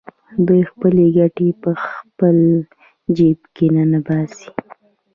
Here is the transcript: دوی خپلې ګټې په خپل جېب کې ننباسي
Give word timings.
دوی 0.47 0.61
خپلې 0.71 1.05
ګټې 1.17 1.47
په 1.61 1.71
خپل 1.85 2.37
جېب 3.17 3.39
کې 3.55 3.65
ننباسي 3.75 4.47